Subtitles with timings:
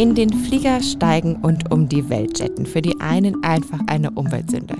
[0.00, 2.64] In den Flieger steigen und um die Welt jetten.
[2.64, 4.74] Für die einen einfach eine Umweltsünde.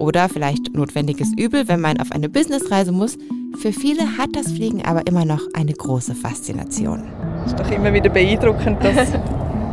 [0.00, 3.16] Oder vielleicht notwendiges Übel, wenn man auf eine Businessreise muss.
[3.62, 7.04] Für viele hat das Fliegen aber immer noch eine große Faszination.
[7.44, 9.12] Es ist doch immer wieder beeindruckend, dass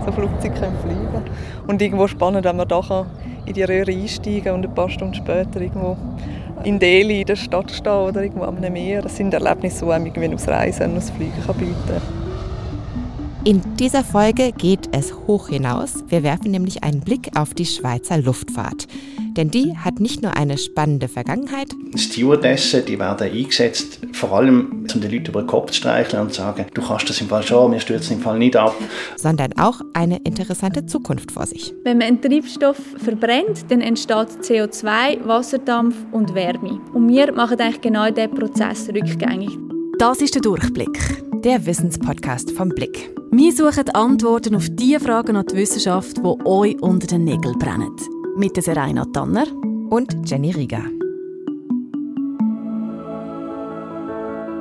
[0.05, 1.25] so Flugzeuge fliegen können.
[1.65, 3.07] Und irgendwo spannend, wenn man da
[3.47, 5.97] in die Röhre einsteigen und ein paar Stunden später irgendwo
[6.65, 9.01] in Delhi in der Stadt stehen oder irgendwo am Meer.
[9.01, 12.32] Das sind Erlebnisse, die einem aus Reisen und aus Fliegen bieten kann.
[13.45, 16.05] In dieser Folge geht es hoch hinaus.
[16.07, 18.87] Wir werfen nämlich einen Blick auf die Schweizer Luftfahrt.
[19.35, 21.67] Denn die hat nicht nur eine spannende Vergangenheit.
[21.93, 26.29] Stewardessen, die werden eingesetzt, vor allem, um den Leuten über den Kopf zu streicheln und
[26.29, 28.75] zu sagen, du kannst das im Fall schon, wir stürzen im Fall nicht ab.
[29.17, 31.73] Sondern auch eine interessante Zukunft vor sich.
[31.83, 36.79] Wenn man einen Treibstoff verbrennt, dann entsteht CO2, Wasserdampf und Wärme.
[36.93, 39.49] Und wir machen eigentlich genau diesen Prozess rückgängig.
[39.99, 41.22] Das ist der Durchblick.
[41.43, 43.13] Der Wissenspodcast vom Blick.
[43.31, 47.93] Wir suchen Antworten auf die Fragen an die Wissenschaft, die euch unter den Nägeln brennen
[48.37, 49.45] mit der Serena Tanner
[49.89, 50.83] und Jenny Rieger.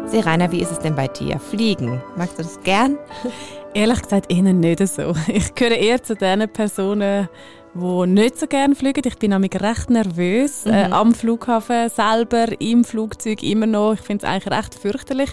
[0.07, 1.39] Serena, wie ist es denn bei dir?
[1.39, 2.99] Fliegen, magst du das gern?
[3.75, 5.15] Ehrlich gesagt, ihnen nicht so.
[5.29, 7.29] Ich gehöre eher zu den Personen,
[7.75, 9.03] die nicht so gerne fliegen.
[9.07, 10.65] Ich bin nämlich recht nervös.
[10.65, 10.73] Mhm.
[10.73, 13.95] Äh, am Flughafen selber, im Flugzeug immer noch.
[13.95, 15.31] Ich finde es eigentlich recht fürchterlich.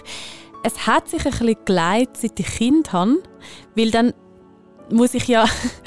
[0.62, 3.22] Es hat sich ein bisschen geleitet, seit ich Kind habe,
[3.74, 4.12] weil dann
[4.90, 5.44] muss ich ja.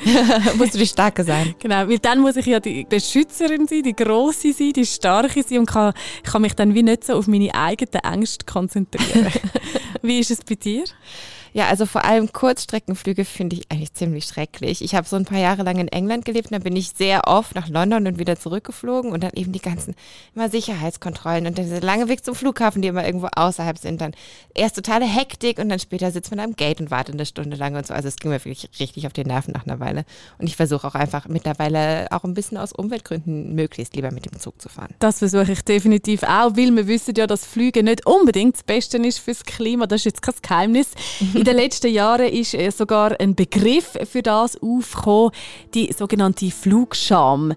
[0.57, 1.55] musst du die Starke sein.
[1.59, 5.59] Genau, weil dann muss ich ja die Beschützerin sein, die Große sein, die Starke sein
[5.59, 9.27] und kann, kann mich dann wie nicht so auf meine eigenen Ängste konzentrieren.
[10.01, 10.85] wie ist es bei dir?
[11.53, 14.81] Ja, also vor allem Kurzstreckenflüge finde ich eigentlich ziemlich schrecklich.
[14.83, 17.27] Ich habe so ein paar Jahre lang in England gelebt und dann bin ich sehr
[17.27, 19.95] oft nach London und wieder zurückgeflogen und dann eben die ganzen
[20.35, 24.01] immer Sicherheitskontrollen und dieser lange Weg zum Flughafen, die immer irgendwo außerhalb sind.
[24.01, 24.13] Dann
[24.55, 27.75] erst totale Hektik und dann später sitzt man am Gate und wartet eine Stunde lang
[27.75, 27.93] und so.
[27.93, 30.05] Also es ging mir wirklich richtig auf die Nerven nach einer Weile.
[30.39, 34.39] Und ich versuche auch einfach mittlerweile auch ein bisschen aus Umweltgründen möglichst lieber mit dem
[34.39, 34.95] Zug zu fahren.
[34.97, 38.97] Das versuche ich definitiv auch, weil wir wissen ja, dass Flüge nicht unbedingt das Beste
[38.97, 39.85] ist fürs Klima.
[39.85, 40.91] Das ist jetzt kein Geheimnis.
[41.43, 45.31] In den letzten Jahren ist äh, sogar ein Begriff für das aufgekommen,
[45.73, 47.51] die sogenannte Flugscham.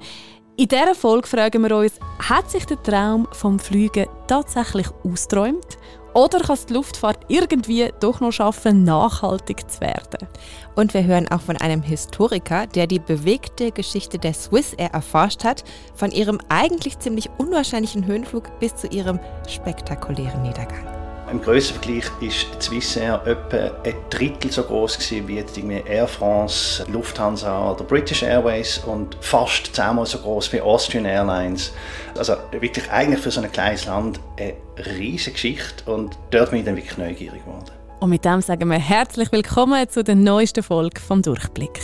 [0.56, 5.78] In dieser Folge fragen wir uns, hat sich der Traum vom Fliegen tatsächlich ausgeträumt?
[6.14, 10.26] Oder kann es die Luftfahrt irgendwie doch noch schaffen, nachhaltig zu werden?
[10.74, 15.44] Und wir hören auch von einem Historiker, der die bewegte Geschichte der Swiss Air erforscht
[15.44, 15.62] hat,
[15.94, 20.96] von ihrem eigentlich ziemlich unwahrscheinlichen Höhenflug bis zu ihrem spektakulären Niedergang.
[21.31, 25.44] Im Grössenvergleich die Swissair etwa ein Drittel so groß wie
[25.88, 31.72] Air France, Lufthansa oder British Airways und fast zehnmal so groß wie Austrian Airlines.
[32.16, 34.54] Also wirklich eigentlich für so ein kleines Land eine
[34.98, 37.72] riesige Geschichte und dort bin ich dann wirklich neugierig geworden.
[37.98, 41.81] Und mit dem sagen wir herzlich willkommen zu der neuesten Folge vom Durchblick.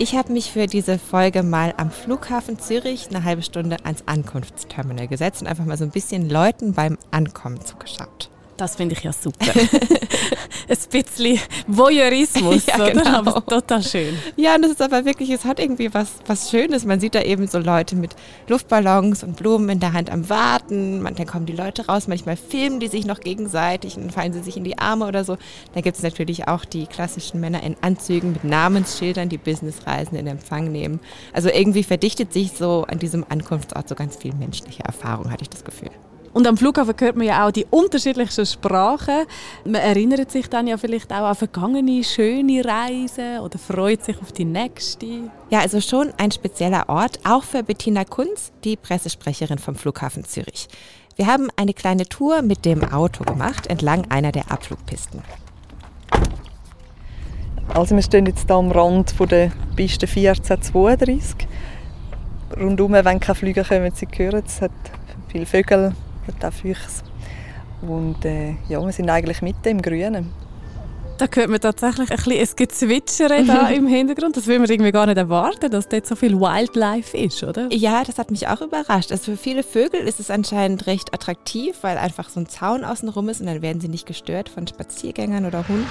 [0.00, 5.08] Ich habe mich für diese Folge mal am Flughafen Zürich eine halbe Stunde ans Ankunftsterminal
[5.08, 8.30] gesetzt und einfach mal so ein bisschen Leuten beim Ankommen zugeschaut.
[8.58, 9.46] Das finde ich ja super.
[10.68, 12.90] ein bisschen Voyeurismus, ja, oder?
[12.92, 13.18] Genau.
[13.18, 14.18] Aber total schön.
[14.36, 16.84] Ja, und das ist aber wirklich, es hat irgendwie was, was Schönes.
[16.84, 18.16] Man sieht da eben so Leute mit
[18.48, 21.02] Luftballons und Blumen in der Hand am Warten.
[21.02, 24.42] Man, dann kommen die Leute raus, manchmal filmen die sich noch gegenseitig und fallen sie
[24.42, 25.38] sich in die Arme oder so.
[25.74, 30.26] Dann gibt es natürlich auch die klassischen Männer in Anzügen mit Namensschildern, die Businessreisen in
[30.26, 31.00] Empfang nehmen.
[31.32, 35.50] Also irgendwie verdichtet sich so an diesem Ankunftsort so ganz viel menschliche Erfahrung, hatte ich
[35.50, 35.90] das Gefühl.
[36.32, 39.24] Und am Flughafen hört man ja auch die unterschiedlichsten Sprachen.
[39.64, 44.32] Man erinnert sich dann ja vielleicht auch an vergangene schöne Reisen oder freut sich auf
[44.32, 45.30] die nächste.
[45.50, 50.68] Ja, also schon ein spezieller Ort, auch für Bettina Kunz, die Pressesprecherin vom Flughafen Zürich.
[51.16, 55.22] Wir haben eine kleine Tour mit dem Auto gemacht, entlang einer der Abflugpisten.
[57.74, 61.48] Also wir stehen jetzt hier am Rand von der Piste 1432.
[62.56, 64.70] Rundum, wenn keine Flüge kommen, Sie hören, es hat
[65.28, 65.92] viele Vögel,
[66.28, 67.02] und auch Füchse.
[67.82, 70.32] Und äh, ja, wir sind eigentlich mitten im Grünen.
[71.18, 74.36] Da hört man tatsächlich ein bisschen ein Gezwitschern da im Hintergrund.
[74.36, 77.68] Das will man irgendwie gar nicht erwarten, dass dort so viel Wildlife ist, oder?
[77.72, 79.10] Ja, das hat mich auch überrascht.
[79.10, 83.28] Also für viele Vögel ist es anscheinend recht attraktiv, weil einfach so ein Zaun außenrum
[83.28, 85.86] ist und dann werden sie nicht gestört von Spaziergängern oder Hunden.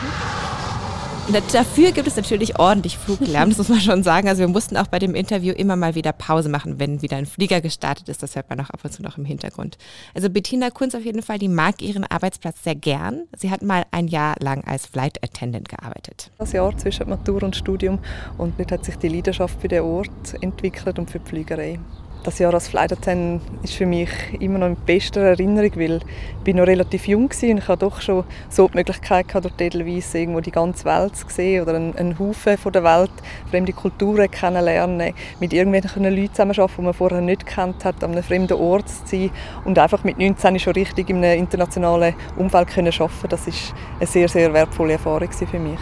[1.52, 4.30] Dafür gibt es natürlich ordentlich Fluglärm, das muss man schon sagen.
[4.30, 7.26] Also wir mussten auch bei dem Interview immer mal wieder Pause machen, wenn wieder ein
[7.26, 8.24] Flieger gestartet ist.
[8.24, 9.78] Das hört man auch ab und zu noch im Hintergrund.
[10.14, 13.24] Also Bettina Kunz auf jeden Fall, die mag ihren Arbeitsplatz sehr gern.
[13.38, 16.32] Sie hat mal ein Jahr lang als Flight Attendant gearbeitet.
[16.38, 18.00] Das Jahr zwischen Matur und Studium
[18.38, 21.80] und dort hat sich die Leidenschaft für den Ort entwickelt und für die Fliegerei
[22.28, 24.10] das Jahr als Flight ist für mich
[24.42, 26.02] immer noch in bester Erinnerung, weil
[26.46, 29.54] ich noch relativ jung war und ich hatte doch schon so die Möglichkeit gehabt, durch
[29.58, 33.12] Edelweiss irgendwo die ganze Welt zu sehen oder einen, einen Haufen von der Welt,
[33.50, 38.24] fremde Kulturen kennenlernen, mit irgendwelchen Leuten zusammenarbeiten, die man vorher nicht kennt hat, an einem
[38.24, 39.32] fremden Ort zu sein
[39.64, 43.30] und einfach mit 19 schon richtig in einem internationalen Umfeld können arbeiten.
[43.30, 45.80] Das ist eine sehr, sehr wertvolle Erfahrung für mich.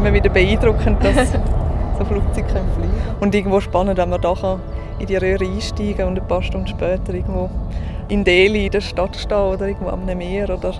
[0.00, 1.32] immer wieder beeindruckend, dass
[1.98, 3.16] so Flugzeuge fliegen können.
[3.20, 4.60] Und irgendwo spannend, wenn man da
[4.98, 7.48] in die Röhre einsteigen und ein paar Stunden später irgendwo
[8.08, 10.50] in Delhi in der Stadt stehen oder irgendwo am Meer.
[10.50, 10.74] Oder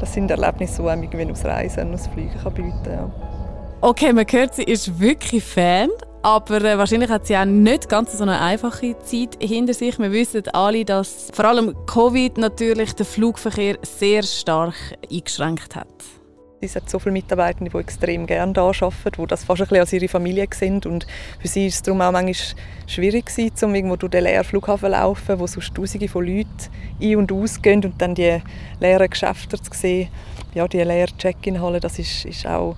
[0.00, 3.12] das sind Erlebnisse, die einem irgendwie aus Reisen und aus Fliegen kann bieten kann.
[3.80, 5.90] Okay, man hört, sie ist wirklich Fan.
[6.22, 9.98] Aber äh, wahrscheinlich hat sie auch nicht ganz so eine einfache Zeit hinter sich.
[9.98, 14.74] Wir wissen alle, dass vor allem Covid natürlich den Flugverkehr sehr stark
[15.10, 15.86] eingeschränkt hat.
[16.60, 19.80] Sie hat so viele Mitarbeiter, die extrem gerne hier arbeiten, die das fast ein bisschen
[19.80, 20.86] als ihre Familie sind.
[20.86, 21.06] Und
[21.38, 23.30] für sie ist es darum auch manchmal schwierig
[23.62, 26.48] um irgendwo durch den leeren Flughafen zu laufen, wo sonst Tausende von Leuten
[27.00, 28.42] ein- und ausgehen und dann die
[28.80, 30.08] leeren Geschäfte zu sehen,
[30.52, 32.74] ja, die leeren Check-in-Halle, das ist, ist auch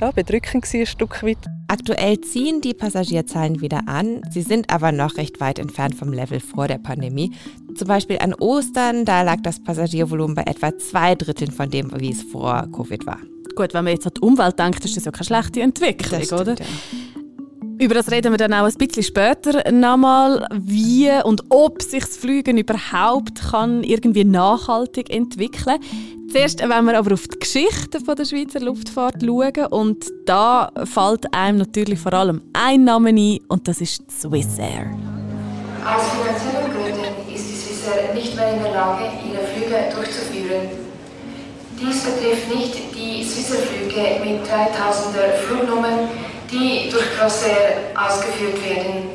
[0.00, 1.55] ja, bedrückend ein Stück weit.
[1.68, 6.38] Aktuell ziehen die Passagierzahlen wieder an, sie sind aber noch recht weit entfernt vom Level
[6.38, 7.32] vor der Pandemie.
[7.74, 12.12] Zum Beispiel an Ostern, da lag das Passagiervolumen bei etwa zwei Dritteln von dem, wie
[12.12, 13.18] es vor Covid war.
[13.56, 16.40] Gut, wenn man jetzt an die Umwelt denkt, ist das ja keine schlechte Entwicklung, stimmt,
[16.40, 16.54] oder?
[16.54, 16.66] Ja.
[17.78, 22.16] Über das reden wir dann auch ein bisschen später nochmal, wie und ob sich das
[22.16, 25.78] Fliegen überhaupt kann irgendwie nachhaltig entwickeln
[26.30, 31.58] Zuerst wollen wir aber auf die Geschichte der Schweizer Luftfahrt schauen und da fällt einem
[31.58, 34.90] natürlich vor allem ein Name ein und das ist Swissair.
[35.86, 40.68] Aus finanziellen Gründen ist die Swissair nicht mehr in der Lage, ihre Flüge durchzuführen.
[41.80, 46.08] Dies betrifft nicht die Swissair-Flüge mit 3000er Flugnummern,
[46.50, 49.10] die durch Crossair ausgeführt werden.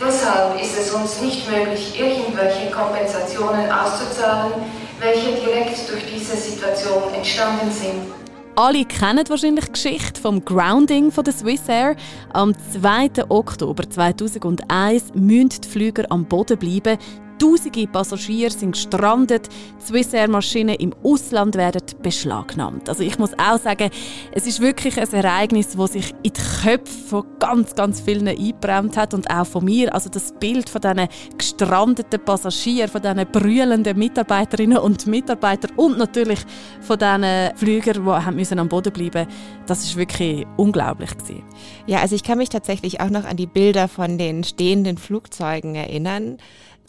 [0.00, 4.52] Deshalb ist es uns nicht möglich, irgendwelche Kompensationen auszuzahlen,
[4.98, 8.12] welche direkt durch diese Situation entstanden sind.
[8.56, 11.96] Alle kennen wahrscheinlich die Geschichte vom Grounding von der Swissair.
[12.32, 13.28] Am 2.
[13.28, 16.98] Oktober 2001 müssen die Flüger am Boden bleiben,
[17.38, 19.48] Tausende Passagiere sind gestrandet,
[19.80, 22.88] Swissair-Maschinen im Ausland werden beschlagnahmt.
[22.88, 23.90] Also ich muss auch sagen,
[24.32, 28.96] es ist wirklich ein Ereignis, das sich in die Köpfe von ganz, ganz vielen eingebrannt
[28.96, 29.92] hat und auch von mir.
[29.94, 36.40] Also das Bild von diesen gestrandeten Passagieren, von diesen brüllenden Mitarbeiterinnen und Mitarbeitern und natürlich
[36.80, 39.26] von diesen Flügern, die haben müssen am Boden bleiben
[39.66, 41.42] das ist wirklich unglaublich gewesen.
[41.86, 45.74] Ja, also ich kann mich tatsächlich auch noch an die Bilder von den stehenden Flugzeugen
[45.74, 46.38] erinnern.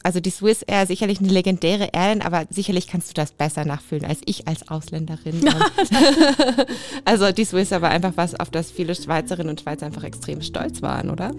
[0.05, 4.05] Also die Swiss Air sicherlich eine legendäre Airline, aber sicherlich kannst du das besser nachfühlen
[4.05, 5.43] als ich als Ausländerin.
[7.05, 10.83] also die Swiss aber einfach was, auf das viele Schweizerinnen und Schweizer einfach extrem stolz
[10.83, 11.31] waren, oder?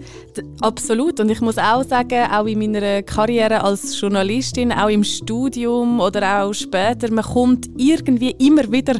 [0.59, 1.21] Absolut.
[1.21, 6.43] Und ich muss auch sagen, auch in meiner Karriere als Journalistin, auch im Studium oder
[6.43, 8.99] auch später, man kommt irgendwie immer wieder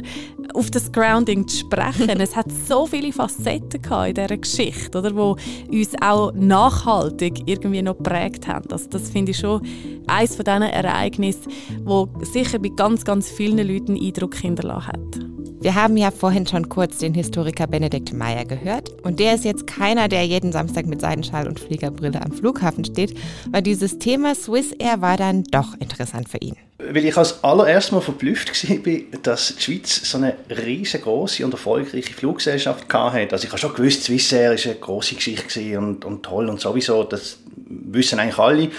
[0.54, 2.20] auf das Grounding zu sprechen.
[2.20, 5.36] es hat so viele Facetten in dieser Geschichte, oder, wo
[5.70, 8.70] uns auch nachhaltig irgendwie noch geprägt haben.
[8.70, 9.62] Also das finde ich schon
[10.06, 11.52] eines von diesen Ereignissen,
[11.84, 15.37] wo sicher bei ganz, ganz vielen Leuten Eindruck hinterlassen hat.
[15.60, 18.90] Wir haben ja vorhin schon kurz den Historiker Benedikt Meyer gehört.
[19.02, 23.18] Und der ist jetzt keiner, der jeden Samstag mit Seidenschal und Fliegerbrille am Flughafen steht,
[23.50, 26.54] weil dieses Thema Swiss Air war dann doch interessant für ihn.
[26.78, 32.14] Weil ich als allererstes Mal verblüfft war, dass die Schweiz so eine riesengroße und erfolgreiche
[32.14, 33.32] Fluggesellschaft hatte.
[33.32, 36.60] Also ich habe schon gewusst, Swiss Air war eine große Geschichte und, und toll und
[36.60, 37.38] sowieso, das
[37.68, 38.70] wissen eigentlich alle.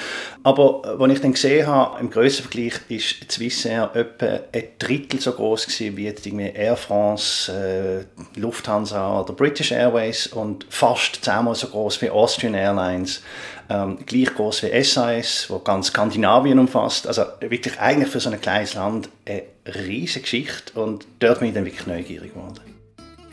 [0.43, 5.31] Aber äh, als ich dann gesehen habe, im Grössenvergleich ist Swissair etwa ein Drittel so
[5.31, 11.55] groß gewesen wie jetzt irgendwie Air France, äh, Lufthansa oder British Airways und fast zehnmal
[11.55, 13.21] so groß wie Austrian Airlines,
[13.69, 17.07] ähm, gleich groß wie SAS, wo ganz Skandinavien umfasst.
[17.07, 19.43] Also wirklich eigentlich für so ein kleines Land eine
[19.87, 22.61] riesige Geschichte und dort bin ich dann wirklich neugierig geworden.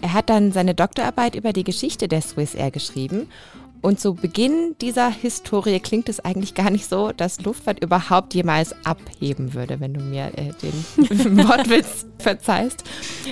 [0.02, 3.28] Er hat dann seine Doktorarbeit über die Geschichte der Swiss Air geschrieben
[3.83, 8.75] und zu Beginn dieser Historie klingt es eigentlich gar nicht so, dass Luftfahrt überhaupt jemals
[8.85, 12.85] abheben würde, wenn du mir äh, den Wortwitz verzeihst.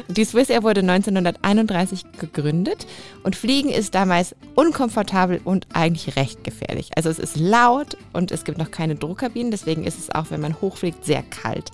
[0.08, 2.86] Die Swiss Air wurde 1931 gegründet
[3.22, 6.90] und Fliegen ist damals unkomfortabel und eigentlich recht gefährlich.
[6.96, 10.40] Also es ist laut und es gibt noch keine Druckkabinen, deswegen ist es auch, wenn
[10.40, 11.70] man hochfliegt, sehr kalt.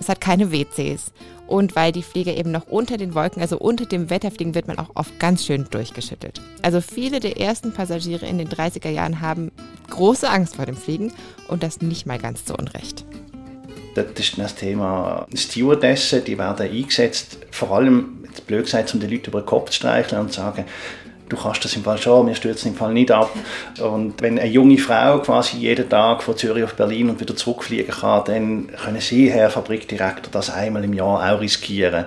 [0.00, 1.12] Es hat keine WCs.
[1.50, 4.68] Und weil die Flieger eben noch unter den Wolken, also unter dem Wetter fliegen, wird
[4.68, 6.40] man auch oft ganz schön durchgeschüttelt.
[6.62, 9.50] Also viele der ersten Passagiere in den 30er Jahren haben
[9.90, 11.12] große Angst vor dem Fliegen
[11.48, 13.04] und das nicht mal ganz so unrecht.
[13.96, 19.26] Das ist das Thema Stewardessen, die werden eingesetzt, vor allem, blöd gesagt, um den Leuten
[19.30, 20.66] über den Kopf zu streicheln und zu sagen,
[21.30, 23.30] du kannst das im Fall schon, wir stürzen im Fall nicht ab.
[23.80, 27.94] Und wenn eine junge Frau quasi jeden Tag von Zürich auf Berlin und wieder zurückfliegen
[27.94, 32.04] kann, dann können sie, Herr Fabrikdirektor, das einmal im Jahr auch riskieren.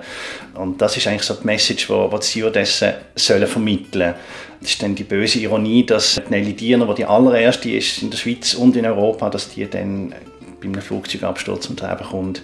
[0.54, 4.14] Und das ist eigentlich so die Message, die, die Stewardessen sollen vermitteln
[4.60, 8.18] Das ist dann die böse Ironie, dass Nelly Diener, die die allererste ist in der
[8.18, 10.14] Schweiz und in Europa, dass die dann
[10.60, 12.42] bei einem Flugzeugabsturz zum Treiben kommt.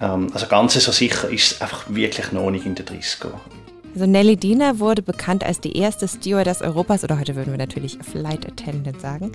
[0.00, 3.32] Ähm, also ganz so sicher ist es einfach wirklich noch nicht in der 30er.
[3.94, 7.96] Also Nelly Diener wurde bekannt als die erste Stewardess Europas oder heute würden wir natürlich
[8.02, 9.30] Flight Attendant sagen.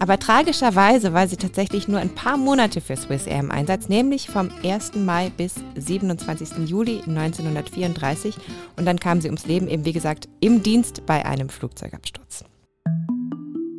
[0.00, 4.26] Aber tragischerweise war sie tatsächlich nur ein paar Monate für Swiss Air im Einsatz, nämlich
[4.26, 4.96] vom 1.
[4.96, 6.68] Mai bis 27.
[6.68, 8.34] Juli 1934
[8.76, 12.44] und dann kam sie ums Leben eben wie gesagt im Dienst bei einem Flugzeugabsturz.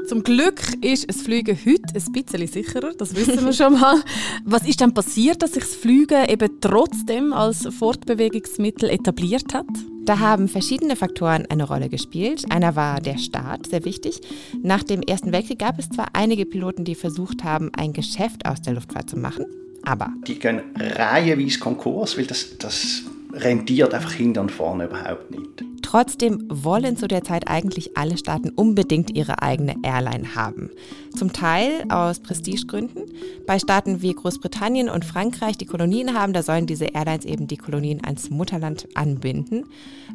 [0.07, 4.01] Zum Glück ist das Fliegen heute ein bisschen sicherer, das wissen wir schon mal.
[4.45, 9.67] Was ist dann passiert, dass sich das Fliegen eben trotzdem als Fortbewegungsmittel etabliert hat?
[10.05, 12.43] Da haben verschiedene Faktoren eine Rolle gespielt.
[12.49, 14.19] Einer war der Staat, sehr wichtig.
[14.61, 18.61] Nach dem Ersten Weltkrieg gab es zwar einige Piloten, die versucht haben, ein Geschäft aus
[18.61, 19.45] der Luftfahrt zu machen,
[19.81, 20.09] aber...
[20.27, 23.03] Die gehen reihenweise Konkurs, weil das, das
[23.33, 25.63] rentiert einfach hinten und vorne überhaupt nicht.
[25.81, 30.71] Trotzdem wollen zu der Zeit eigentlich alle Staaten unbedingt ihre eigene Airline haben.
[31.15, 33.03] Zum Teil aus Prestigegründen.
[33.45, 37.57] Bei Staaten wie Großbritannien und Frankreich, die Kolonien haben, da sollen diese Airlines eben die
[37.57, 39.65] Kolonien ans Mutterland anbinden.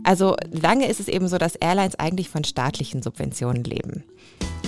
[0.02, 4.04] Also lange ist es eben so, dass Airlines eigentlich von staatlichen Subventionen leben.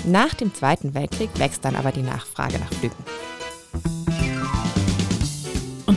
[0.06, 2.94] Nach dem Zweiten Weltkrieg wächst dann aber die Nachfrage nach Flügen.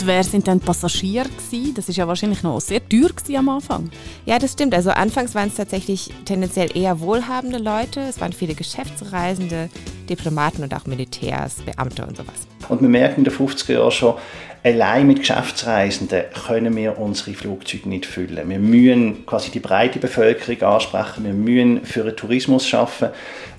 [0.04, 1.76] Und wer sind denn Passagiere gewesen?
[1.76, 3.90] Das ist ja wahrscheinlich noch sehr teuer am Anfang.
[4.26, 4.76] Ja, das stimmt.
[4.76, 8.02] Also anfangs waren es tatsächlich tendenziell eher wohlhabende Leute.
[8.02, 9.70] Es waren viele Geschäftsreisende,
[10.10, 12.36] Diplomaten und auch Militärs, Beamte und sowas.
[12.68, 14.16] Und wir merken in den 50er Jahren schon,
[14.62, 18.50] allein mit Geschäftsreisenden können wir unsere Flugzeuge nicht füllen.
[18.50, 23.08] Wir müssen quasi die breite Bevölkerung ansprechen, wir müssen für den Tourismus schaffen,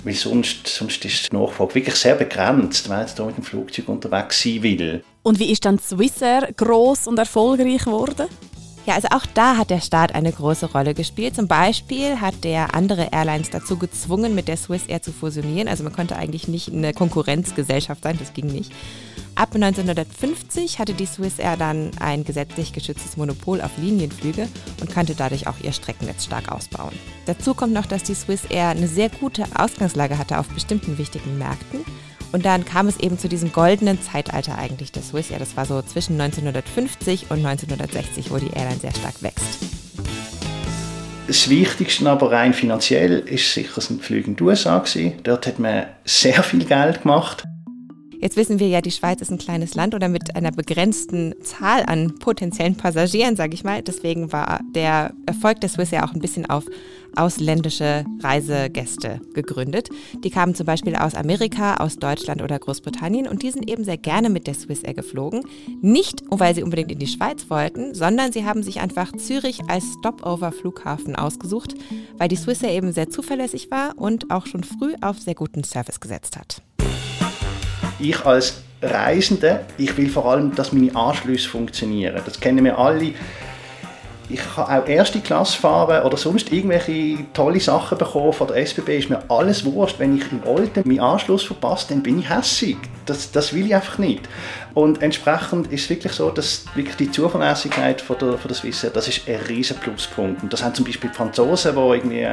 [0.04, 3.88] weil sonst, sonst ist die Nachfrage wirklich sehr begrenzt, wenn jetzt hier mit dem Flugzeug
[3.88, 5.02] unterwegs sein will.
[5.24, 8.28] Und wie ist dann Swissair groß und erfolgreich geworden?
[8.84, 11.34] Ja, also auch da hat der Staat eine große Rolle gespielt.
[11.34, 15.66] Zum Beispiel hat der andere Airlines dazu gezwungen, mit der Swiss Air zu fusionieren.
[15.66, 18.70] Also man konnte eigentlich nicht eine Konkurrenzgesellschaft sein, das ging nicht.
[19.34, 24.46] Ab 1950 hatte die Swiss Air dann ein gesetzlich geschütztes Monopol auf Linienflüge
[24.82, 26.92] und konnte dadurch auch ihr Streckennetz stark ausbauen.
[27.24, 31.38] Dazu kommt noch, dass die Swiss Air eine sehr gute Ausgangslage hatte auf bestimmten wichtigen
[31.38, 31.80] Märkten
[32.34, 35.38] und dann kam es eben zu diesem goldenen Zeitalter eigentlich der Swiss Air.
[35.38, 39.60] Das war so zwischen 1950 und 1960, wo die Airline sehr stark wächst.
[41.28, 44.82] Das Wichtigste aber rein finanziell ist sicher das Flüge in die USA.
[45.22, 47.44] Dort hat man sehr viel Geld gemacht.
[48.20, 51.84] Jetzt wissen wir ja, die Schweiz ist ein kleines Land oder mit einer begrenzten Zahl
[51.86, 53.82] an potenziellen Passagieren, sage ich mal.
[53.82, 56.64] Deswegen war der Erfolg der Swiss ja auch ein bisschen auf
[57.16, 59.88] ausländische Reisegäste gegründet.
[60.22, 63.96] Die kamen zum Beispiel aus Amerika, aus Deutschland oder Großbritannien und die sind eben sehr
[63.96, 65.42] gerne mit der Swiss Air geflogen.
[65.80, 69.84] Nicht, weil sie unbedingt in die Schweiz wollten, sondern sie haben sich einfach Zürich als
[69.98, 71.74] Stopover-Flughafen ausgesucht,
[72.18, 75.64] weil die Swiss Air eben sehr zuverlässig war und auch schon früh auf sehr guten
[75.64, 76.62] Service gesetzt hat.
[77.98, 82.20] Ich als Reisende, ich will vor allem, dass meine Anschlüsse funktionieren.
[82.24, 83.14] Das kennen wir alle.
[84.30, 88.98] Ich kann auch erste Klasse fahren oder sonst irgendwelche tolle Sachen bekommen von der SBB.
[88.98, 89.98] Ist mir alles wurscht.
[89.98, 92.78] Wenn ich im Olten meinen Anschluss verpasse, dann bin ich hässig.
[93.04, 94.22] Das, das will ich einfach nicht.
[94.72, 98.90] Und entsprechend ist es wirklich so, dass wirklich die Zuverlässigkeit von der, von der Swissair,
[98.90, 100.42] das ist ein riesen Pluspunkt.
[100.42, 102.26] Und das haben zum Beispiel die Franzosen, die irgendwie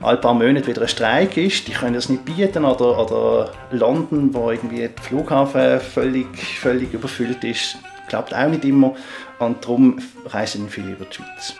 [0.00, 2.64] alle paar Monate wieder ein Streik ist, die können das nicht bieten.
[2.64, 6.28] Oder, oder London, wo irgendwie der Flughafen völlig,
[6.60, 7.76] völlig überfüllt ist,
[8.08, 8.94] klappt auch nicht immer.
[9.38, 11.54] Und darum reisen viele über die Schweiz.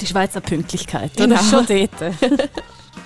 [0.00, 1.36] Die Schweizer Pünktlichkeit, genau.
[1.36, 1.90] Schon dort.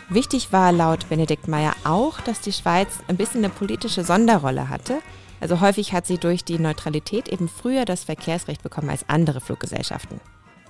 [0.08, 4.98] Wichtig war laut Benedikt Meyer auch, dass die Schweiz ein bisschen eine politische Sonderrolle hatte.
[5.40, 10.20] Also häufig hat sie durch die Neutralität eben früher das Verkehrsrecht bekommen als andere Fluggesellschaften.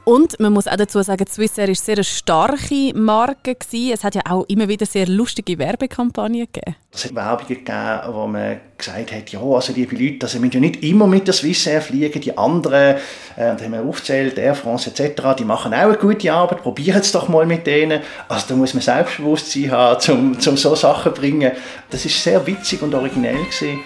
[0.08, 3.56] Und man muss auch dazu sagen, Swissair war sehr eine starke Marke.
[3.56, 3.92] Gewesen.
[3.92, 6.76] Es hat ja auch immer wieder sehr lustige Werbekampagnen gegeben.
[6.92, 10.54] Es hat Werbungen gegeben, wo man gesagt hat, ja, also liebe Leute, also wir müssen
[10.54, 12.96] ja nicht immer mit der Swissair fliegen, die anderen,
[13.34, 17.00] äh, da haben wir aufgezählt, Air France etc., die machen auch eine gute Arbeit, probieren
[17.00, 18.00] es doch mal mit denen.
[18.28, 21.50] Also da muss man Selbstbewusstsein haben, um, so Sachen zu bringen.
[21.90, 23.80] Das ist sehr witzig und originell gewesen.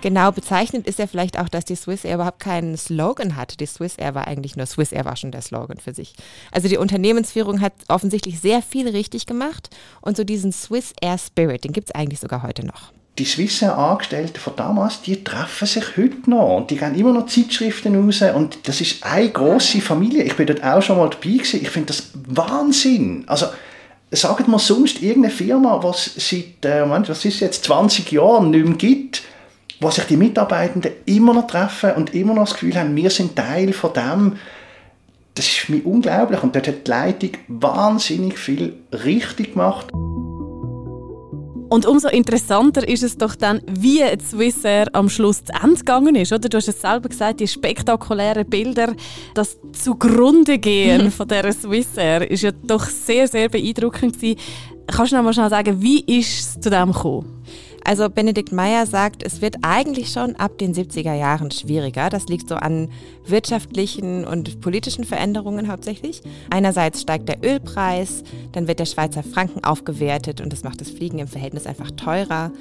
[0.00, 3.56] Genau bezeichnet ist ja vielleicht auch, dass die Swiss Air überhaupt keinen Slogan hatte.
[3.56, 6.14] Die Swiss Air war eigentlich nur Swiss Air war schon der Slogan für sich.
[6.52, 11.64] Also die Unternehmensführung hat offensichtlich sehr viel richtig gemacht und so diesen Swiss Air Spirit,
[11.64, 15.96] den gibt es eigentlich sogar heute noch die Swissair Angestellten von damals, die treffen sich
[15.96, 20.22] heute noch und die gehen immer noch Zeitschriften raus und das ist eine große Familie.
[20.22, 21.60] Ich bin dort auch schon mal dabei gewesen.
[21.60, 23.24] Ich finde das Wahnsinn.
[23.26, 23.46] Also
[24.10, 28.76] sagt mal sonst irgendeine Firma, was seit, äh, was ist jetzt 20 Jahren nicht mehr
[28.76, 29.22] gibt,
[29.80, 33.36] wo sich die Mitarbeitenden immer noch treffen und immer noch das Gefühl haben, wir sind
[33.36, 34.36] Teil von dem.
[35.34, 39.86] Das ist für mich unglaublich und dort hat die Leitung wahnsinnig viel richtig gemacht.
[41.68, 46.32] Und umso interessanter ist es doch dann, wie Swissair am Schluss zu Ende gegangen ist.
[46.32, 46.48] Oder?
[46.48, 48.94] Du hast es selber gesagt, die spektakulären Bilder,
[49.34, 54.40] das zugrunde gehen von der Swissair ist ja doch sehr, sehr beeindruckend gewesen.
[54.86, 57.37] Kannst du noch mal schnell sagen, wie ist es zu dem gekommen?
[57.84, 62.10] Also Benedikt Meyer sagt, es wird eigentlich schon ab den 70er Jahren schwieriger.
[62.10, 62.90] Das liegt so an
[63.26, 66.22] wirtschaftlichen und politischen Veränderungen hauptsächlich.
[66.50, 71.18] Einerseits steigt der Ölpreis, dann wird der Schweizer Franken aufgewertet und das macht das Fliegen
[71.18, 72.52] im Verhältnis einfach teurer.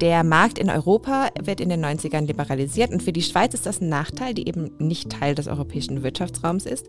[0.00, 3.80] Der Markt in Europa wird in den 90ern liberalisiert und für die Schweiz ist das
[3.80, 6.86] ein Nachteil, die eben nicht Teil des europäischen Wirtschaftsraums ist.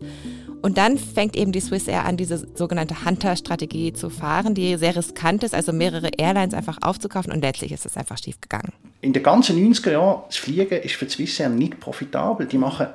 [0.62, 5.42] Und dann fängt eben die Swissair an, diese sogenannte Hunter-Strategie zu fahren, die sehr riskant
[5.42, 8.72] ist, also mehrere Airlines einfach aufzukaufen und letztlich ist es einfach schief gegangen.
[9.00, 12.46] In den ganzen 90er Jahren, das Fliegen ist für die Swissair nicht profitabel.
[12.46, 12.86] Die machen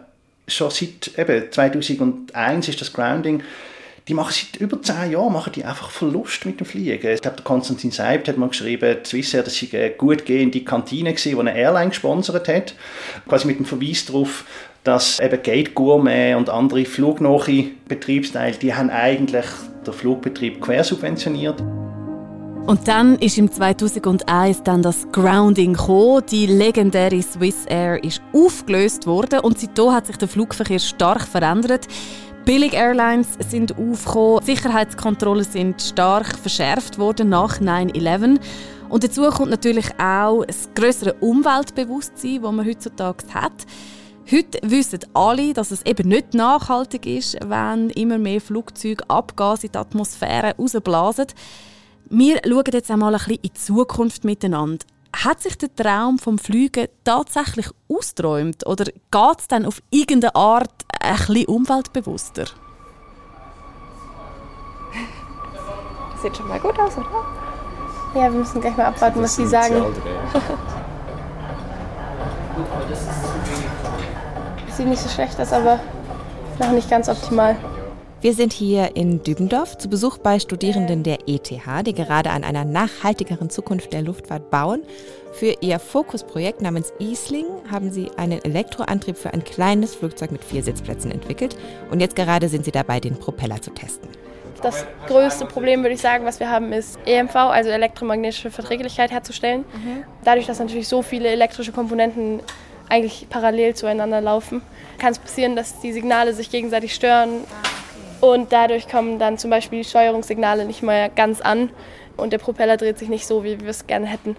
[0.47, 3.43] schon seit eben 2001 ist das Grounding
[4.07, 7.11] die machen seit über zehn Jahren machen die einfach Verlust mit dem Fliegen.
[7.11, 11.31] Ich glaube, Konstantin Seibt hat mal geschrieben, Swissair, das sei eine gut gehende Kantine gewesen,
[11.31, 12.75] die eine Airline gesponsert hat.
[13.27, 14.45] Quasi mit dem Verweis darauf,
[14.83, 19.45] dass eben Gate Gourmet und andere flugnahe Betriebsteile, die haben eigentlich
[19.85, 21.61] den Flugbetrieb quersubventioniert.
[22.67, 26.23] Und dann ist im 2001 dann das Grounding gekommen.
[26.31, 31.87] Die legendäre Swiss Air ist aufgelöst worden und seitdem hat sich der Flugverkehr stark verändert.
[32.45, 38.39] Billig Airlines sind aufgekommen, Sicherheitskontrollen sind stark verschärft worden nach 9/11
[38.87, 43.65] und dazu kommt natürlich auch das größere Umweltbewusstsein, das man heutzutage hat.
[44.31, 49.71] Heute wissen alle, dass es eben nicht nachhaltig ist, wenn immer mehr Flugzeuge Abgase in
[49.71, 51.27] die Atmosphäre rausblasen.
[52.11, 54.85] Wir schauen jetzt einmal ein bisschen in die Zukunft miteinander.
[55.15, 60.85] Hat sich der Traum vom Fliegen tatsächlich ausgeträumt oder geht es dann auf irgendeine Art
[61.05, 62.45] ein bisschen umweltbewusster?
[66.11, 67.05] Das sieht schon mal gut aus, oder?
[68.15, 69.75] Ja, wir müssen gleich mal abwarten, was Sie sagen.
[74.75, 75.79] Sieht nicht so schlecht aus, aber
[76.59, 77.55] noch nicht ganz optimal.
[78.21, 81.51] Wir sind hier in Dübendorf zu Besuch bei Studierenden der ETH,
[81.85, 84.81] die gerade an einer nachhaltigeren Zukunft der Luftfahrt bauen.
[85.37, 90.63] Für ihr Fokusprojekt namens Easling haben sie einen Elektroantrieb für ein kleines Flugzeug mit vier
[90.63, 91.57] Sitzplätzen entwickelt
[91.91, 94.07] und jetzt gerade sind sie dabei, den Propeller zu testen.
[94.61, 99.65] Das größte Problem, würde ich sagen, was wir haben, ist EMV, also elektromagnetische Verträglichkeit herzustellen.
[99.73, 100.05] Mhm.
[100.23, 102.39] Dadurch, dass natürlich so viele elektrische Komponenten
[102.87, 104.61] eigentlich parallel zueinander laufen,
[104.99, 107.43] kann es passieren, dass die Signale sich gegenseitig stören
[108.31, 111.69] und dadurch kommen dann zum Beispiel die Steuerungssignale nicht mehr ganz an
[112.17, 114.35] und der Propeller dreht sich nicht so, wie wir es gerne hätten.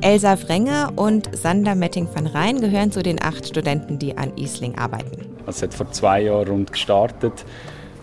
[0.00, 4.78] Elsa Wrenger und Sander Metting van Rijn gehören zu den acht Studenten, die an Isling
[4.78, 5.26] arbeiten.
[5.46, 7.44] Es hat vor zwei Jahren rund gestartet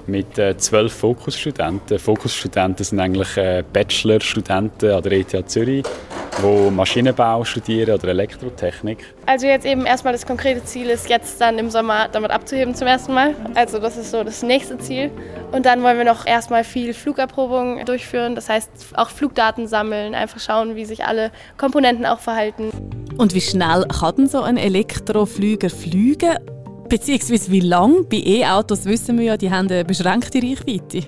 [0.06, 2.00] mit äh, zwölf Fokusstudenten.
[2.00, 5.86] Fokusstudenten sind eigentlich äh, Bachelorstudenten an der ETH Zürich,
[6.41, 9.13] die Maschinenbau studieren oder Elektrotechnik.
[9.26, 12.88] Also jetzt eben erstmal das konkrete Ziel ist, jetzt dann im Sommer damit abzuheben zum
[12.88, 13.36] ersten Mal.
[13.56, 15.12] Also das ist so das nächste Ziel.
[15.52, 18.36] Und dann wollen wir noch erstmal viel Flugerprobung durchführen.
[18.36, 22.69] Das heißt auch Flugdaten sammeln, einfach schauen, wie sich alle Komponenten auch verhalten.
[23.17, 26.38] Und wie schnell kann denn so ein Elektroflüger fliegen?
[26.89, 28.08] Beziehungsweise wie lang?
[28.10, 31.04] Bei E-Autos wissen wir ja, die haben eine beschränkte Reichweite.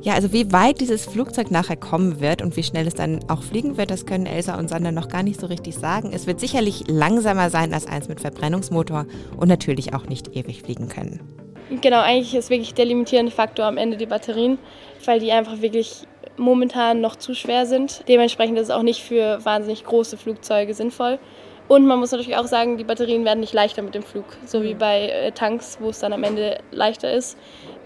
[0.00, 3.42] Ja, also wie weit dieses Flugzeug nachher kommen wird und wie schnell es dann auch
[3.42, 6.12] fliegen wird, das können Elsa und Sander noch gar nicht so richtig sagen.
[6.14, 10.88] Es wird sicherlich langsamer sein als eins mit Verbrennungsmotor und natürlich auch nicht ewig fliegen
[10.88, 11.20] können.
[11.82, 14.58] Genau, eigentlich ist wirklich der limitierende Faktor am Ende die Batterien,
[15.04, 16.06] weil die einfach wirklich
[16.38, 18.02] momentan noch zu schwer sind.
[18.08, 21.18] Dementsprechend ist es auch nicht für wahnsinnig große Flugzeuge sinnvoll.
[21.68, 24.62] Und man muss natürlich auch sagen, die Batterien werden nicht leichter mit dem Flug, so
[24.62, 27.36] wie bei äh, Tanks, wo es dann am Ende leichter ist.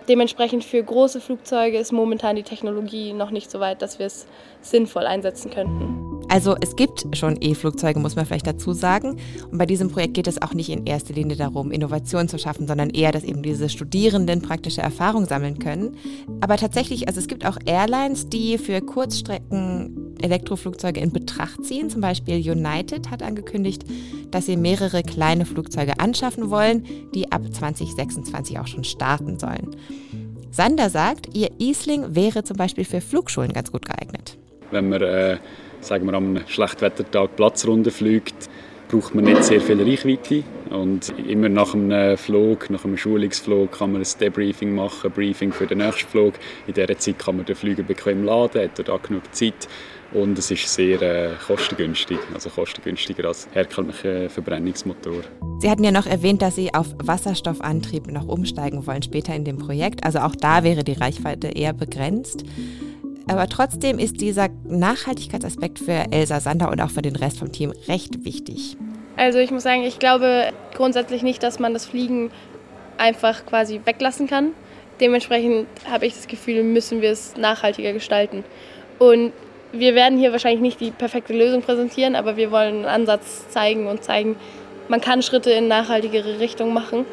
[0.08, 4.26] Dementsprechend für große Flugzeuge ist momentan die Technologie noch nicht so weit, dass wir es
[4.62, 6.12] sinnvoll einsetzen könnten.
[6.32, 9.18] Also es gibt schon E-Flugzeuge, muss man vielleicht dazu sagen.
[9.50, 12.66] Und bei diesem Projekt geht es auch nicht in erster Linie darum, Innovationen zu schaffen,
[12.66, 15.94] sondern eher, dass eben diese Studierenden praktische Erfahrung sammeln können.
[16.40, 21.90] Aber tatsächlich, also es gibt auch Airlines, die für Kurzstrecken Elektroflugzeuge in Betracht ziehen.
[21.90, 23.84] Zum Beispiel United hat angekündigt,
[24.30, 29.76] dass sie mehrere kleine Flugzeuge anschaffen wollen, die ab 2026 auch schon starten sollen.
[30.50, 34.38] Sander sagt, ihr Isling wäre zum Beispiel für Flugschulen ganz gut geeignet.
[34.72, 35.36] Wenn man äh
[35.82, 38.48] sagen wir, am Schlechtwettertag Platzrunde fliegt,
[38.88, 40.44] braucht man nicht sehr viel Reichweite.
[40.70, 45.52] Und immer nach einem Flug, nach einem Schulungsflug, kann man ein Debriefing machen, ein Briefing
[45.52, 46.34] für den nächsten Flug.
[46.66, 49.68] In dieser Zeit kann man den Flüger bequem laden, hat er da genug Zeit.
[50.12, 55.22] Und es ist sehr äh, kostengünstig, also kostengünstiger als herkömmliche Verbrennungsmotor.
[55.58, 59.56] Sie hatten ja noch erwähnt, dass Sie auf Wasserstoffantrieb noch umsteigen wollen später in dem
[59.56, 60.04] Projekt.
[60.04, 62.44] Also auch da wäre die Reichweite eher begrenzt.
[63.28, 67.72] Aber trotzdem ist dieser Nachhaltigkeitsaspekt für Elsa Sander und auch für den Rest vom Team
[67.88, 68.76] recht wichtig.
[69.16, 72.30] Also ich muss sagen, ich glaube grundsätzlich nicht, dass man das Fliegen
[72.98, 74.52] einfach quasi weglassen kann.
[75.00, 78.44] Dementsprechend habe ich das Gefühl, müssen wir es nachhaltiger gestalten.
[78.98, 79.32] Und
[79.72, 83.86] wir werden hier wahrscheinlich nicht die perfekte Lösung präsentieren, aber wir wollen einen Ansatz zeigen
[83.86, 84.36] und zeigen,
[84.88, 87.06] man kann Schritte in nachhaltigere Richtung machen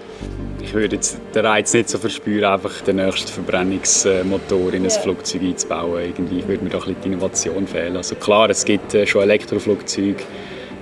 [0.61, 4.99] ich würde jetzt den Reiz nicht so verspüren, einfach den nächsten Verbrennungsmotor in ein yeah.
[5.01, 6.03] Flugzeug einzubauen.
[6.03, 7.97] Irgendwie würde mir da ein bisschen die Innovation fehlen.
[7.97, 10.23] Also klar, es gibt äh, schon Elektroflugzeuge,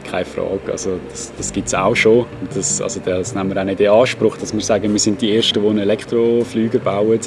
[0.09, 0.71] keine Frage.
[0.71, 2.25] Also das, das gibt es auch schon.
[2.53, 5.35] Das, also das nehmen wir auch nicht in Anspruch, dass wir sagen, wir sind die
[5.35, 7.19] Ersten, die einen Elektroflüger bauen.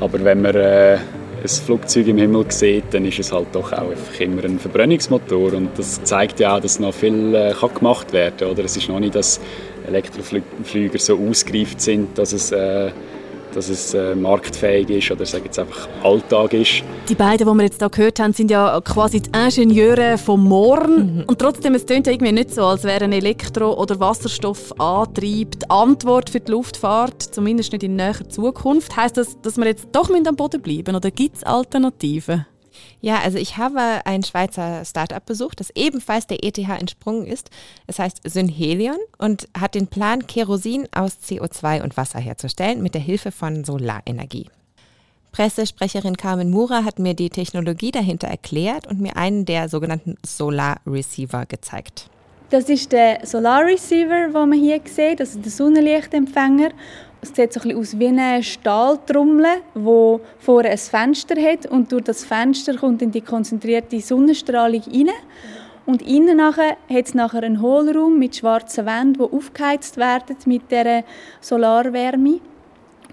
[0.00, 0.98] Aber wenn man äh,
[1.44, 5.52] ein Flugzeug im Himmel sieht, dann ist es halt doch auch einfach immer ein Verbrennungsmotor.
[5.52, 8.64] Und das zeigt ja auch, dass noch viel äh, kann gemacht werden kann.
[8.64, 9.40] Es ist noch nicht, dass
[9.86, 12.90] Elektroflüger so ausgereift sind, dass es, äh,
[13.54, 16.82] dass es äh, marktfähig ist oder sage jetzt einfach Alltag ist.
[17.08, 21.16] Die beiden, die wir jetzt hier gehört haben, sind ja quasi die Ingenieure vom Morgen.
[21.16, 21.24] Mhm.
[21.26, 25.70] Und trotzdem, es klingt ja irgendwie nicht so, als wäre ein Elektro- oder Wasserstoffantrieb die
[25.70, 28.96] Antwort für die Luftfahrt, zumindest nicht in näher Zukunft.
[28.96, 32.46] Heißt das, dass wir jetzt doch am Boden bleiben oder gibt es Alternativen?
[33.00, 37.50] Ja, also ich habe ein Schweizer Startup besucht, das ebenfalls der ETH entsprungen ist.
[37.86, 43.02] Es heißt Synhelion und hat den Plan, Kerosin aus CO2 und Wasser herzustellen mit der
[43.02, 44.48] Hilfe von Solarenergie.
[45.32, 50.76] Pressesprecherin Carmen Mura hat mir die Technologie dahinter erklärt und mir einen der sogenannten Solar
[50.86, 52.08] Receiver gezeigt.
[52.50, 56.70] Das ist der Solar Receiver, den man hier sieht, also der Sonnenlichtempfänger.
[57.24, 62.04] Es sieht so ein aus wie eine Stahltrommel, die vorne ein Fenster hat und durch
[62.04, 65.08] das Fenster kommt in die konzentrierte Sonnenstrahlung rein.
[65.86, 70.70] Und innen nachher hat es nachher einen Hohlraum mit schwarzen Wänden, die aufgeheizt werden mit
[70.70, 71.02] dieser
[71.40, 72.40] Solarwärme.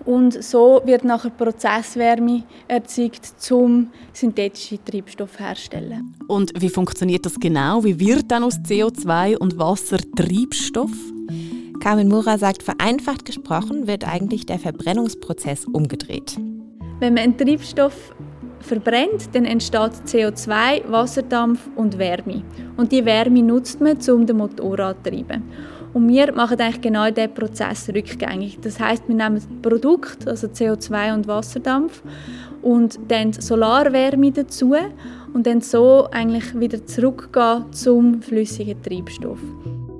[0.04, 6.15] Und so wird nachher Prozesswärme erzeugt, um synthetischen Treibstoff herzustellen.
[6.28, 7.82] Und wie funktioniert das genau?
[7.86, 10.91] Wie wird dann aus CO2 und Wasser Treibstoff?
[11.82, 16.38] Carmen Mura sagt, vereinfacht gesprochen wird eigentlich der Verbrennungsprozess umgedreht.
[17.00, 18.13] Wenn man einen Treibstoff
[18.60, 22.44] verbrennt, dann entsteht CO2, Wasserdampf und Wärme.
[22.78, 25.41] Und die Wärme nutzt man, um den Motor anzutreiben.
[25.94, 28.60] Und wir machen eigentlich genau diesen Prozess rückgängig.
[28.62, 32.04] Das heißt, wir nehmen Produkt, also CO2 und Wasserdampf,
[32.62, 34.76] und dann Solarwärme dazu
[35.34, 39.39] und dann so eigentlich wieder zurückgehen zum flüssigen Treibstoff.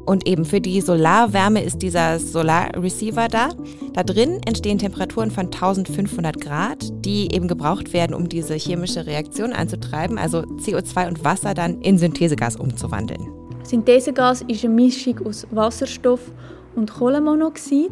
[0.06, 3.50] Und eben für die Solarwärme ist dieser Solar Receiver da.
[3.94, 9.54] Da drin entstehen Temperaturen von 1500 Grad, die eben gebraucht werden, um diese chemische Reaktion
[9.54, 13.28] anzutreiben, also CO2 und Wasser dann in Synthesegas umzuwandeln.
[13.64, 16.32] Synthesegas ist eine Mischung aus Wasserstoff
[16.76, 17.92] und Kohlenmonoxid.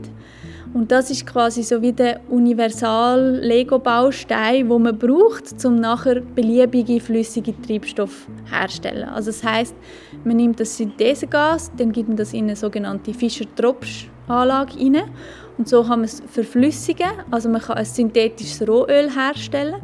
[0.74, 7.60] Und das ist quasi so wie der Universal-Lego-Baustein, wo man braucht, um nachher beliebige flüssige
[7.60, 9.10] Treibstoff herzustellen.
[9.10, 9.74] Also das heißt,
[10.24, 15.04] man nimmt das Synthesegas, dann gibt man das in eine sogenannte Fischer-Tropsch-Anlage rein
[15.58, 17.10] und so kann man es verflüssigen.
[17.32, 19.82] Also man kann ein synthetisches Rohöl herstellen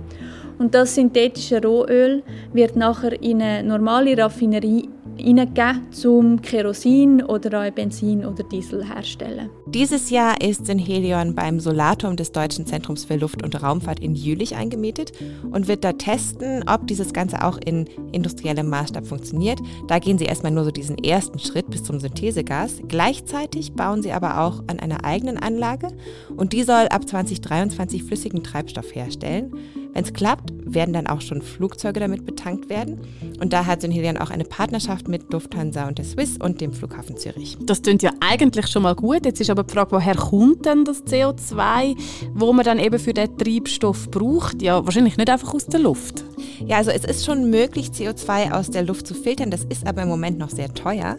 [0.57, 7.71] und das synthetische Rohöl wird nachher in eine normale Raffinerie hineingeben, um Kerosin oder auch
[7.71, 9.49] Benzin oder Diesel herzustellen.
[9.67, 14.55] Dieses Jahr ist Synhelion beim Solarturm des Deutschen Zentrums für Luft- und Raumfahrt in Jülich
[14.55, 15.11] eingemietet
[15.51, 19.59] und wird da testen, ob dieses Ganze auch in industriellem Maßstab funktioniert.
[19.87, 22.81] Da gehen sie erstmal nur so diesen ersten Schritt bis zum Synthesegas.
[22.87, 25.87] Gleichzeitig bauen sie aber auch an einer eigenen Anlage
[26.35, 29.53] und die soll ab 2023 flüssigen Treibstoff herstellen.
[29.95, 32.99] Wenn es klappt, werden dann auch schon Flugzeuge damit betankt werden.
[33.39, 37.15] Und da hat Synhelion auch eine Partnerschaft mit Lufthansa und der Swiss und dem Flughafen
[37.15, 37.57] Zürich.
[37.61, 39.25] Das klingt ja eigentlich schon mal gut.
[39.25, 41.95] Jetzt ist aber die Frage, woher kommt denn das CO2,
[42.33, 44.61] wo man dann eben für den Treibstoff braucht?
[44.61, 46.25] Ja, wahrscheinlich nicht einfach aus der Luft.
[46.65, 49.49] Ja, also es ist schon möglich, CO2 aus der Luft zu filtern.
[49.49, 51.17] Das ist aber im Moment noch sehr teuer.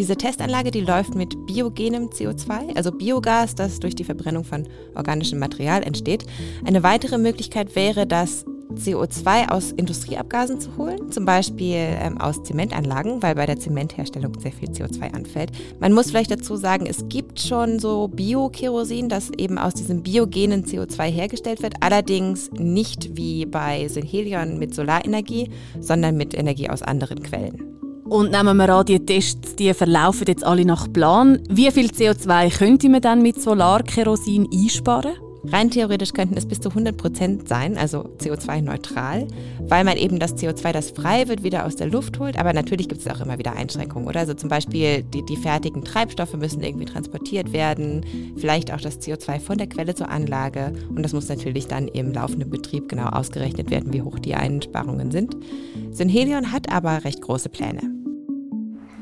[0.00, 5.38] Diese Testanlage, die läuft mit biogenem CO2, also Biogas, das durch die Verbrennung von organischem
[5.38, 6.24] Material entsteht.
[6.64, 13.22] Eine weitere Möglichkeit wäre, das CO2 aus Industrieabgasen zu holen, zum Beispiel ähm, aus Zementanlagen,
[13.22, 15.50] weil bei der Zementherstellung sehr viel CO2 anfällt.
[15.80, 20.64] Man muss vielleicht dazu sagen, es gibt schon so Bio-Kerosin, das eben aus diesem biogenen
[20.64, 27.22] CO2 hergestellt wird, allerdings nicht wie bei Synhelion mit Solarenergie, sondern mit Energie aus anderen
[27.22, 27.79] Quellen.
[28.10, 31.38] Und nehmen wir an, die Tests die verlaufen jetzt alle nach Plan.
[31.48, 35.12] Wie viel CO2 könnte man dann mit Solarkerosin einsparen?
[35.44, 39.28] Rein theoretisch könnten es bis zu 100 Prozent sein, also CO2-neutral,
[39.60, 42.36] weil man eben das CO2, das frei wird, wieder aus der Luft holt.
[42.36, 44.20] Aber natürlich gibt es auch immer wieder Einschränkungen, oder?
[44.20, 48.04] Also zum Beispiel die, die fertigen Treibstoffe müssen irgendwie transportiert werden,
[48.36, 50.72] vielleicht auch das CO2 von der Quelle zur Anlage.
[50.88, 55.12] Und das muss natürlich dann im laufenden Betrieb genau ausgerechnet werden, wie hoch die Einsparungen
[55.12, 55.36] sind.
[55.92, 57.99] Synhelion hat aber recht große Pläne.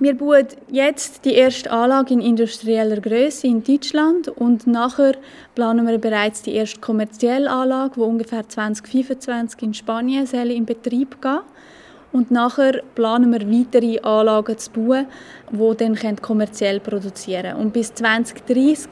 [0.01, 5.17] Wir bauen jetzt die erste Anlage in industrieller Größe in Deutschland und nachher
[5.57, 11.21] planen wir bereits die erste kommerzielle Anlage, die ungefähr 2025 in Spanien soll in Betrieb
[11.21, 11.41] gehen
[12.13, 15.07] und nachher planen wir weitere Anlagen zu bauen,
[15.51, 17.61] die dann kommerziell produzieren können.
[17.61, 18.91] Und bis 2030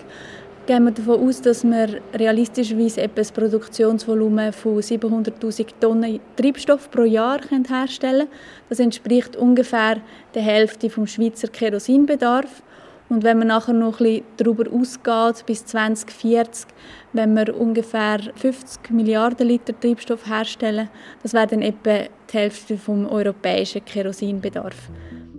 [0.66, 7.04] gehen wir davon aus, dass wir realistischerweise etwa ein Produktionsvolumen von 700'000 Tonnen Treibstoff pro
[7.04, 8.40] Jahr herstellen können.
[8.68, 10.00] Das entspricht ungefähr
[10.34, 12.62] der Hälfte vom Schweizer Kerosinbedarf.
[13.08, 16.66] Und wenn man nachher noch ein bisschen darüber ausgeht, bis 2040,
[17.12, 20.88] wenn wir ungefähr 50 Milliarden Liter Treibstoff herstellen,
[21.22, 24.90] das wäre dann etwa die Hälfte vom europäischen Kerosinbedarf.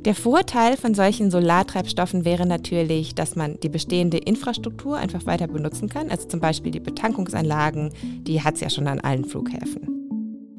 [0.05, 5.89] Der Vorteil von solchen Solartreibstoffen wäre natürlich, dass man die bestehende Infrastruktur einfach weiter benutzen
[5.89, 6.09] kann.
[6.09, 9.97] Also zum Beispiel die Betankungsanlagen, die hat es ja schon an allen Flughäfen.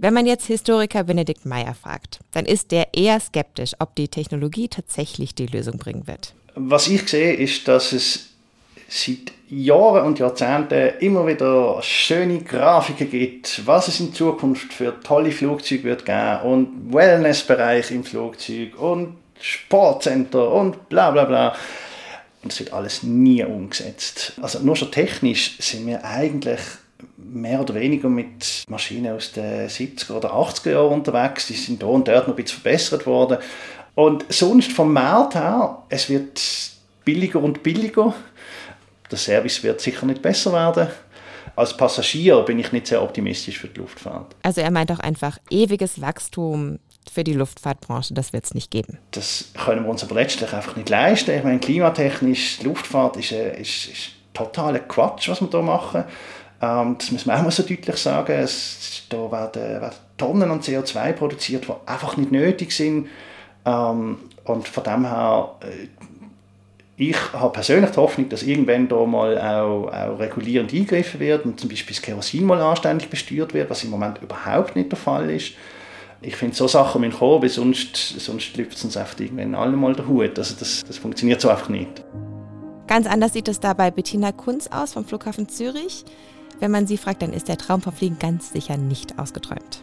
[0.01, 4.69] Wenn man jetzt Historiker Benedikt Meyer fragt, dann ist der eher skeptisch, ob die Technologie
[4.69, 6.35] tatsächlich die Lösung bringen wird.
[6.55, 8.29] Was ich sehe, ist, dass es
[8.89, 15.31] seit Jahren und Jahrzehnten immer wieder schöne Grafiken gibt, was es in Zukunft für tolle
[15.31, 21.57] Flugzeuge wird geben und Wellnessbereich im Flugzeug und Sportcenter und bla bla bla.
[22.43, 24.35] Und es wird alles nie umgesetzt.
[24.41, 26.61] Also nur schon technisch sind wir eigentlich
[27.17, 31.47] mehr oder weniger mit Maschinen aus den 70er oder 80er Jahren unterwegs.
[31.49, 33.39] Die sind da und dort noch ein bisschen verbessert worden.
[33.95, 36.41] Und sonst vom Markt her, es wird
[37.05, 38.15] billiger und billiger.
[39.11, 40.89] Der Service wird sicher nicht besser werden.
[41.57, 44.37] Als Passagier bin ich nicht sehr optimistisch für die Luftfahrt.
[44.43, 46.79] Also er meint auch einfach ewiges Wachstum
[47.11, 48.99] für die Luftfahrtbranche, das wird es nicht geben.
[49.11, 51.37] Das können wir uns aber letztlich einfach nicht leisten.
[51.37, 56.05] Ich meine, klimatechnisch, Luftfahrt ist, äh, ist, ist totaler Quatsch, was wir hier machen.
[56.61, 58.33] Ähm, das muss man auch mal so deutlich sagen.
[58.33, 63.09] Es, da werden, werden Tonnen an CO2 produziert, die einfach nicht nötig sind.
[63.65, 65.89] Ähm, und von dem her, äh,
[66.97, 71.61] ich habe persönlich die Hoffnung, dass irgendwann da mal auch, auch regulierend eingegriffen wird und
[71.61, 75.31] zum Beispiel das Kerosin mal anständig besteuert wird, was im Moment überhaupt nicht der Fall
[75.31, 75.53] ist
[76.21, 79.77] ich finde, so Sachen müssen kommen, weil sonst, sonst lüpft es uns einfach irgendwann alle
[79.77, 80.39] mal der Hut.
[80.39, 82.05] Also das, das funktioniert so einfach nicht.
[82.87, 86.05] Ganz anders sieht es da bei Bettina Kunz aus vom Flughafen Zürich.
[86.59, 89.83] Wenn man sie fragt, dann ist der Traum vom Fliegen ganz sicher nicht ausgeträumt.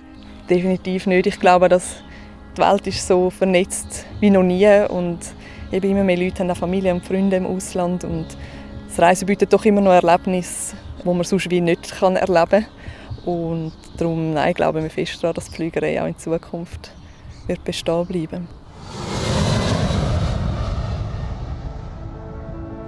[0.49, 1.25] Definitiv nicht.
[1.25, 1.95] Ich glaube, dass
[2.57, 5.19] die Welt ist so vernetzt wie noch nie und
[5.71, 8.25] eben immer mehr Leute haben auch Familie und Freunde im Ausland und
[8.87, 12.65] das Reisen bietet doch immer noch Erlebnisse, die man sonst wie nicht erleben kann.
[13.25, 16.91] Und darum nein, glauben wir fest daran, dass die Flügerei auch in Zukunft
[17.47, 18.47] wird bestehen bleiben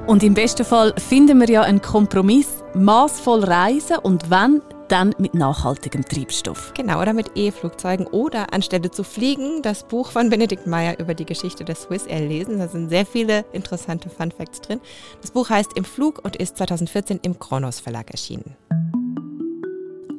[0.07, 5.33] Und im besten Fall finden wir ja einen Kompromiss, maßvoll reisen und wenn, dann mit
[5.33, 6.71] nachhaltigem Treibstoff.
[6.75, 11.25] Genau, oder mit E-Flugzeugen oder anstelle zu fliegen, das Buch von Benedikt Meyer über die
[11.25, 12.59] Geschichte der Swiss Air lesen.
[12.59, 14.79] Da sind sehr viele interessante Fun Facts drin.
[15.21, 18.55] Das Buch heißt Im Flug und ist 2014 im Kronos Verlag erschienen.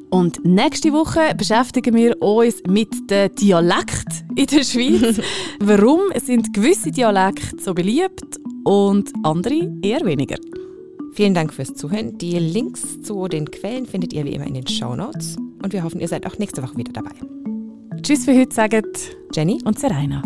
[0.09, 5.21] Und nächste Woche beschäftigen wir uns mit dem Dialekt in der Schweiz.
[5.59, 10.37] Warum sind gewisse Dialekte so beliebt und andere eher weniger?
[11.13, 12.17] Vielen Dank fürs Zuhören.
[12.17, 15.35] Die Links zu den Quellen findet ihr wie immer in den Show Notes.
[15.61, 17.11] Und wir hoffen, ihr seid auch nächste Woche wieder dabei.
[18.01, 18.83] Tschüss für heute, sagen
[19.33, 20.23] Jenny und Serena.